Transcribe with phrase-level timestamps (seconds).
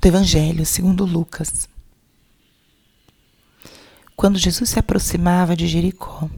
[0.00, 1.68] do Evangelho segundo Lucas.
[4.16, 6.28] Quando Jesus se aproximava de Jericó,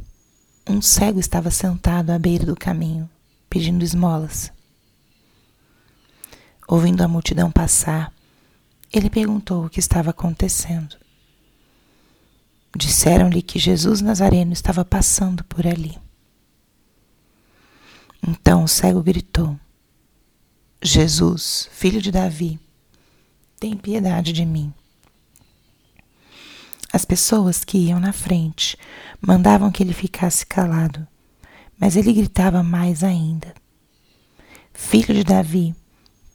[0.69, 3.09] um cego estava sentado à beira do caminho,
[3.49, 4.53] pedindo esmolas.
[6.67, 8.13] Ouvindo a multidão passar,
[8.93, 10.97] ele perguntou o que estava acontecendo.
[12.77, 15.97] Disseram-lhe que Jesus Nazareno estava passando por ali.
[18.27, 19.59] Então o cego gritou:
[20.83, 22.59] Jesus, filho de Davi,
[23.63, 24.75] tem piedade de mim.
[26.93, 28.77] As pessoas que iam na frente
[29.21, 31.07] mandavam que ele ficasse calado,
[31.79, 33.55] mas ele gritava mais ainda:
[34.75, 35.77] Filho de Davi,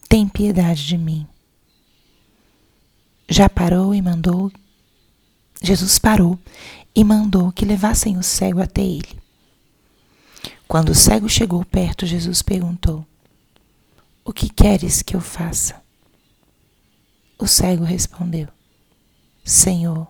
[0.08, 1.28] tem piedade de mim.
[3.28, 4.50] Já parou e mandou.
[5.62, 6.40] Jesus parou
[6.96, 9.20] e mandou que levassem o cego até ele.
[10.66, 13.06] Quando o cego chegou perto, Jesus perguntou:
[14.24, 15.86] O que queres que eu faça?
[17.40, 18.48] O cego respondeu:
[19.46, 20.08] Senhor,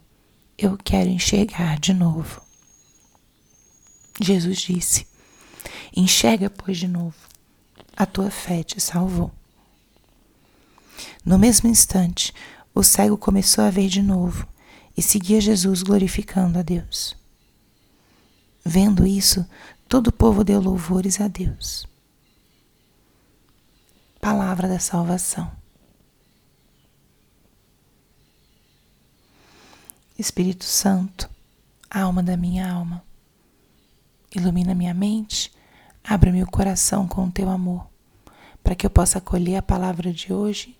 [0.58, 2.42] eu quero enxergar de novo.
[4.22, 5.06] Jesus disse:
[5.96, 7.16] Enxerga, pois, de novo.
[7.96, 9.32] A tua fé te salvou.
[11.26, 12.34] No mesmo instante,
[12.74, 14.48] o cego começou a ver de novo
[14.96, 17.16] e seguia Jesus glorificando a Deus.
[18.64, 19.46] Vendo isso,
[19.88, 21.88] todo o povo deu louvores a Deus.
[24.22, 25.52] Palavra da salvação.
[30.18, 31.30] Espírito Santo,
[31.92, 33.04] alma da minha alma,
[34.36, 35.52] ilumina minha mente,
[36.04, 37.88] abre meu coração com o teu amor,
[38.64, 40.76] para que eu possa acolher a palavra de hoje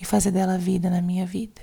[0.00, 1.60] e fazer dela vida na minha vida.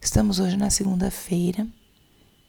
[0.00, 1.64] Estamos hoje na segunda-feira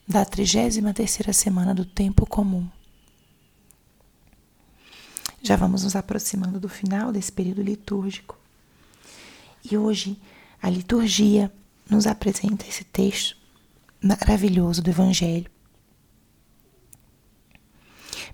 [0.07, 2.67] da 33 terceira semana do tempo comum.
[5.43, 8.39] Já vamos nos aproximando do final desse período litúrgico.
[9.69, 10.19] E hoje
[10.61, 11.51] a liturgia
[11.89, 13.37] nos apresenta esse texto
[14.01, 15.49] maravilhoso do Evangelho.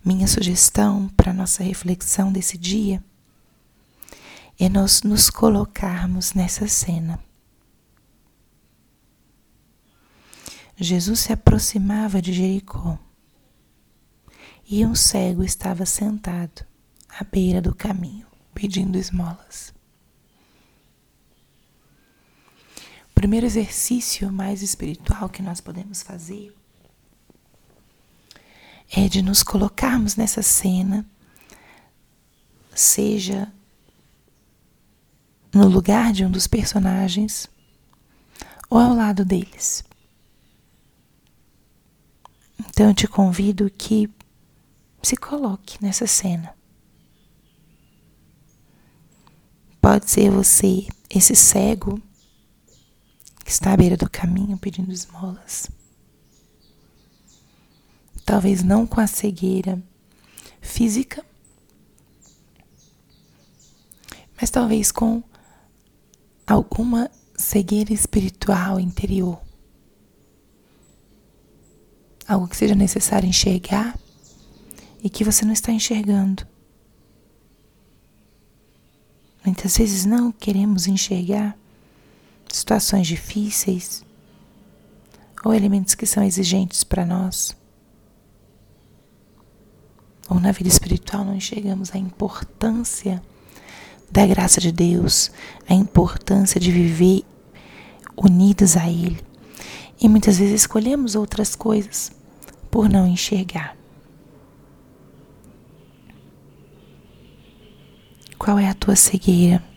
[0.04, 3.04] Minha sugestão para nossa reflexão desse dia
[4.60, 7.20] é nós nos colocarmos nessa cena.
[10.76, 12.98] Jesus se aproximava de Jericó
[14.68, 16.66] e um cego estava sentado
[17.08, 19.74] à beira do caminho, pedindo esmolas.
[23.24, 26.54] Primeiro exercício mais espiritual que nós podemos fazer
[28.92, 31.06] é de nos colocarmos nessa cena,
[32.76, 33.50] seja
[35.54, 37.50] no lugar de um dos personagens
[38.70, 39.86] ou ao lado deles.
[42.60, 44.10] Então eu te convido que
[45.02, 46.54] se coloque nessa cena.
[49.80, 52.02] Pode ser você, esse cego
[53.54, 55.70] está à beira do caminho pedindo esmolas.
[58.26, 59.82] Talvez não com a cegueira
[60.60, 61.24] física,
[64.40, 65.22] mas talvez com
[66.48, 69.40] alguma cegueira espiritual interior.
[72.28, 74.00] Algo que seja necessário enxergar
[75.04, 76.48] e que você não está enxergando.
[79.46, 81.58] Muitas vezes não queremos enxergar
[82.54, 84.06] situações difíceis
[85.44, 87.58] ou elementos que são exigentes para nós.
[90.30, 93.22] Ou na vida espiritual não enxergamos a importância
[94.10, 95.32] da graça de Deus,
[95.68, 97.24] a importância de viver
[98.16, 99.20] unidos a Ele.
[100.00, 102.12] E muitas vezes escolhemos outras coisas
[102.70, 103.76] por não enxergar.
[108.38, 109.73] Qual é a tua cegueira?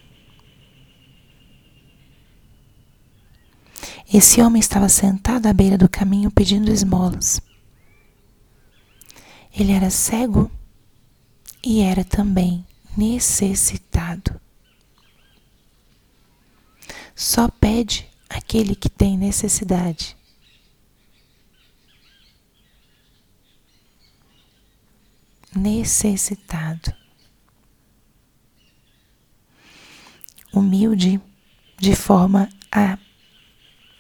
[4.17, 7.39] Esse homem estava sentado à beira do caminho pedindo esmolas.
[9.55, 10.51] Ele era cego
[11.63, 12.67] e era também
[12.97, 14.41] necessitado.
[17.15, 20.17] Só pede aquele que tem necessidade.
[25.55, 26.91] Necessitado.
[30.55, 31.21] Humilde
[31.79, 32.99] de forma a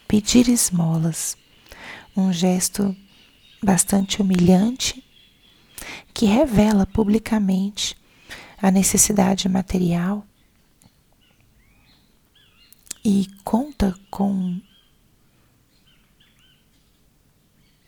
[0.08, 1.37] pedir esmolas,
[2.17, 2.97] um gesto
[3.62, 5.05] bastante humilhante
[6.14, 7.97] que revela publicamente
[8.61, 10.26] a necessidade material
[13.05, 14.61] e conta com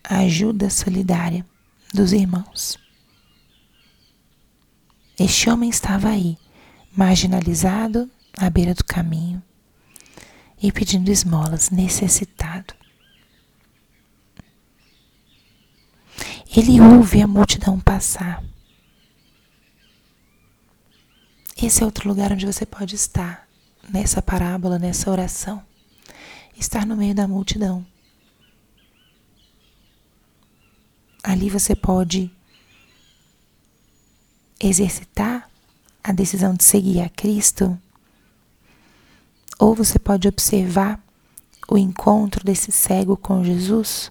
[0.04, 1.44] a ajuda solidária
[1.92, 2.78] dos irmãos.
[5.18, 6.38] Este homem estava aí,
[6.96, 9.42] marginalizado à beira do caminho
[10.60, 12.74] e pedindo esmolas, necessitado.
[16.56, 18.42] Ele ouve a multidão passar.
[21.60, 23.46] Esse é outro lugar onde você pode estar,
[23.88, 25.62] nessa parábola, nessa oração.
[26.56, 27.86] Estar no meio da multidão.
[31.22, 32.30] Ali você pode
[34.58, 35.48] exercitar
[36.02, 37.78] a decisão de seguir a Cristo,
[39.58, 41.02] ou você pode observar
[41.68, 44.10] o encontro desse cego com Jesus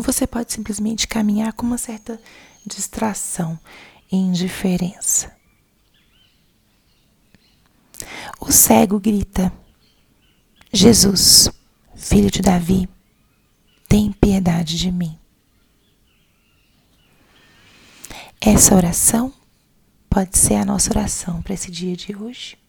[0.00, 2.18] você pode simplesmente caminhar com uma certa
[2.64, 3.58] distração
[4.10, 5.36] e indiferença.
[8.40, 9.52] O cego grita:
[10.72, 11.50] Jesus,
[11.94, 12.88] filho de Davi,
[13.86, 15.18] tem piedade de mim.
[18.40, 19.32] Essa oração
[20.08, 22.61] pode ser a nossa oração para esse dia de hoje.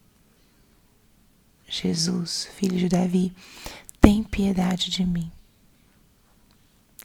[1.68, 3.34] Jesus, filho de Davi,
[4.00, 5.32] tem piedade de mim.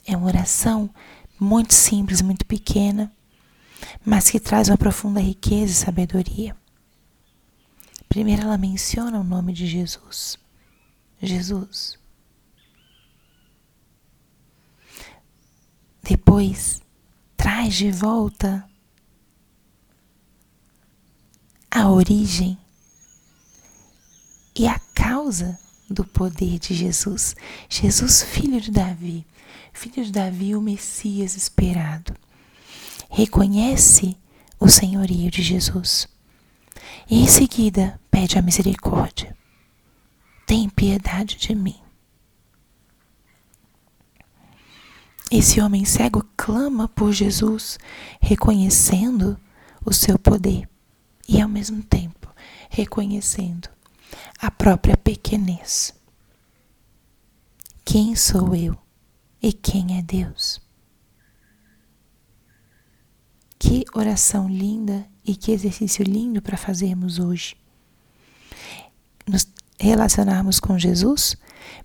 [0.06, 0.90] É uma oração
[1.38, 3.12] muito simples, muito pequena,
[4.04, 6.56] mas que traz uma profunda riqueza e sabedoria.
[8.08, 10.38] Primeiro, ela menciona o nome de Jesus.
[11.20, 11.98] Jesus.
[16.02, 16.80] Depois,
[17.36, 18.68] traz de volta
[21.70, 22.58] a origem
[24.58, 25.58] e a causa
[25.88, 27.36] do poder de Jesus.
[27.68, 29.24] Jesus, filho de Davi,
[29.72, 32.12] filho de Davi, o Messias esperado.
[33.08, 34.16] Reconhece
[34.58, 36.08] o senhorio de Jesus.
[37.08, 39.36] E em seguida pede a misericórdia.
[40.44, 41.76] Tem piedade de mim.
[45.30, 47.78] Esse homem cego clama por Jesus,
[48.20, 49.38] reconhecendo
[49.84, 50.68] o seu poder
[51.28, 52.28] e, ao mesmo tempo,
[52.70, 53.68] reconhecendo
[54.40, 55.94] a própria pequenez.
[57.84, 58.78] Quem sou eu?
[59.42, 60.60] e quem é Deus.
[63.58, 67.56] Que oração linda e que exercício lindo para fazermos hoje.
[69.26, 69.46] Nos
[69.78, 71.36] relacionarmos com Jesus,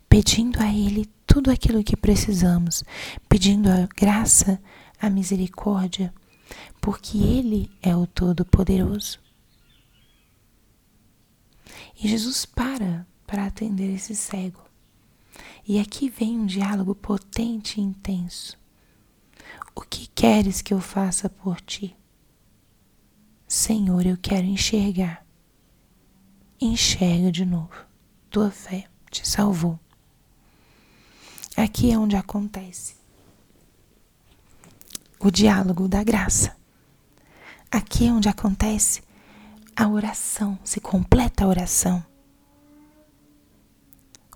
[0.07, 2.83] pedindo a Ele tudo aquilo que precisamos,
[3.27, 4.61] pedindo a graça,
[4.99, 6.13] a misericórdia,
[6.79, 9.22] porque Ele é o Todo-Poderoso.
[12.01, 14.61] E Jesus para para atender esse cego.
[15.67, 18.57] E aqui vem um diálogo potente e intenso.
[19.75, 21.95] O que queres que eu faça por ti?
[23.47, 25.25] Senhor, eu quero enxergar.
[26.59, 27.73] Enxerga de novo.
[28.29, 29.79] Tua fé te salvou.
[31.55, 32.95] Aqui é onde acontece
[35.19, 36.55] o diálogo da graça.
[37.71, 39.01] Aqui é onde acontece
[39.75, 42.05] a oração, se completa a oração.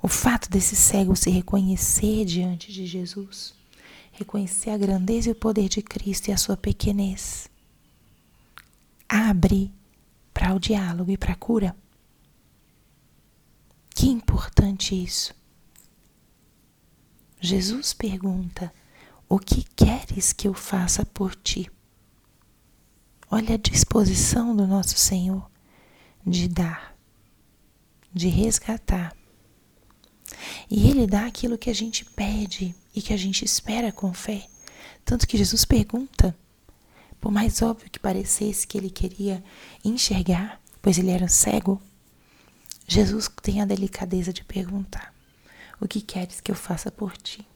[0.02, 3.54] O fato desse cego se reconhecer diante de Jesus,
[4.12, 7.50] reconhecer a grandeza e o poder de Cristo e a sua pequenez,
[9.08, 9.72] abre
[10.34, 11.76] para o diálogo e para a cura.
[13.90, 15.34] Que importante isso.
[17.40, 18.74] Jesus pergunta:
[19.28, 21.70] O que queres que eu faça por ti?
[23.30, 25.50] Olha a disposição do nosso Senhor
[26.26, 26.96] de dar,
[28.14, 29.16] de resgatar
[30.70, 34.48] e Ele dá aquilo que a gente pede e que a gente espera com fé.
[35.06, 36.36] Tanto que Jesus pergunta,
[37.22, 39.44] por mais óbvio que parecesse que ele queria
[39.84, 41.82] enxergar, pois ele era cego,
[42.86, 45.14] Jesus tem a delicadeza de perguntar:
[45.80, 47.48] O que queres que eu faça por ti?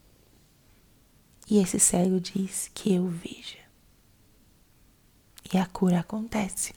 [1.50, 3.61] E esse cego diz que eu veja.
[5.52, 6.72] E a cura acontece.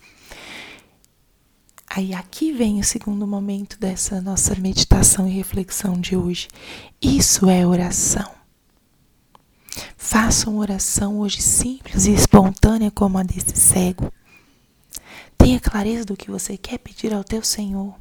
[1.87, 6.49] Aí aqui vem o segundo momento dessa nossa meditação e reflexão de hoje.
[7.01, 8.29] Isso é oração.
[9.95, 14.11] Faça uma oração hoje simples e espontânea como a desse cego.
[15.37, 17.95] Tenha clareza do que você quer pedir ao teu Senhor,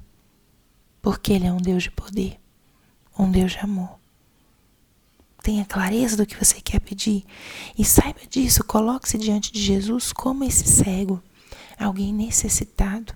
[1.01, 2.41] porque Ele é um Deus de poder,
[3.19, 4.04] um Deus de amor.
[5.45, 7.25] Tenha clareza do que você quer pedir
[7.79, 8.65] e saiba disso.
[8.65, 11.23] Coloque-se diante de Jesus como esse cego,
[11.79, 13.15] alguém necessitado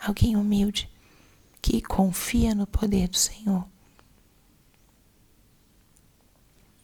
[0.00, 0.88] alguém humilde
[1.60, 3.66] que confia no poder do Senhor.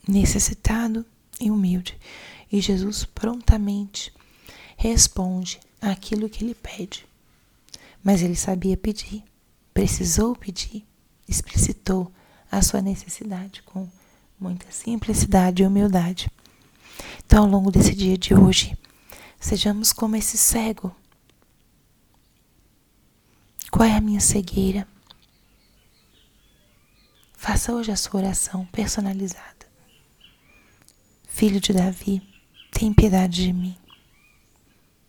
[0.08, 1.06] Necessitado
[1.40, 1.96] e humilde.
[2.50, 4.12] E Jesus prontamente
[4.76, 7.06] responde aquilo que ele pede.
[8.02, 9.22] Mas ele sabia pedir,
[9.72, 10.84] precisou pedir,
[11.28, 12.12] explicitou
[12.50, 13.88] a sua necessidade com
[14.42, 16.28] muita simplicidade e humildade.
[17.24, 18.76] Então, ao longo desse dia de hoje,
[19.38, 20.94] sejamos como esse cego
[23.70, 24.86] Qual é a minha cegueira?
[27.34, 29.66] Faça hoje a sua oração personalizada.
[31.26, 32.20] Filho de Davi,
[32.70, 33.76] tem piedade de mim.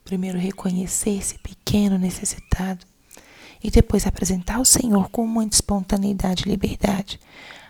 [0.05, 2.85] Primeiro reconhecer-se pequeno, necessitado,
[3.61, 7.19] e depois apresentar ao Senhor com muita espontaneidade e liberdade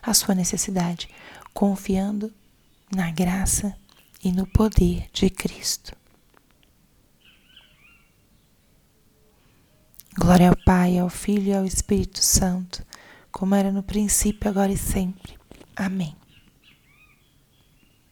[0.04, 1.10] a sua necessidade,
[1.54, 2.32] confiando
[2.94, 3.76] na graça
[4.24, 5.96] e no poder de Cristo.
[10.16, 12.86] Glória ao Pai, ao Filho e ao Espírito Santo,
[13.32, 15.34] como era no princípio, agora e sempre.
[15.76, 16.16] Amém.